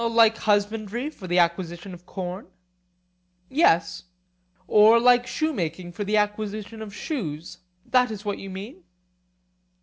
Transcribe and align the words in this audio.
Like 0.09 0.35
husbandry 0.37 1.11
for 1.11 1.27
the 1.27 1.37
acquisition 1.37 1.93
of 1.93 2.07
corn? 2.07 2.47
Yes. 3.51 4.05
Or 4.65 4.99
like 4.99 5.27
shoemaking 5.27 5.91
for 5.91 6.03
the 6.03 6.17
acquisition 6.17 6.81
of 6.81 6.91
shoes,—that 6.91 8.09
is 8.09 8.25
what 8.25 8.39
you 8.39 8.49
mean? 8.49 8.83